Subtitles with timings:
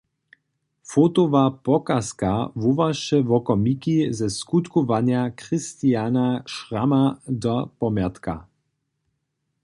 [0.89, 7.03] Fotowa pokazka wołaše wokomiki ze skutkowanja Christiana Schramma
[7.43, 8.33] do pomjatka.